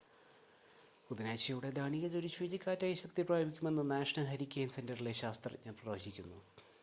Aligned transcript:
ബുധനാഴ്ചയോടെ 1.09 1.69
Daniel 1.75 2.13
ഒരു 2.19 2.27
ചുഴലിക്കാറ്റായി 2.27 2.95
ശക്തിപ്രാപിക്കുമെന്ന് 3.01 3.83
നാഷണൽ 3.91 4.27
ഹരിക്കെയിൻ 4.31 4.71
സെൻ്ററിലെ 4.75 5.13
ശാസ്ത്രജ്ഞർ 5.21 5.75
പ്രവചിക്കുന്നു 5.81 6.39